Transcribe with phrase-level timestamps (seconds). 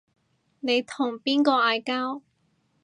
[0.61, 2.23] 你同邊個嗌交